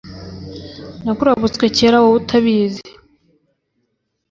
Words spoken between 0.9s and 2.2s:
nakurabutswe kera wowe